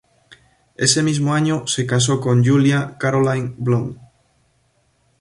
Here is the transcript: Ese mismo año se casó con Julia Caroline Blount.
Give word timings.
Ese 0.77 1.03
mismo 1.03 1.35
año 1.35 1.67
se 1.67 1.85
casó 1.85 2.19
con 2.21 2.43
Julia 2.43 2.97
Caroline 2.97 3.53
Blount. 3.59 3.99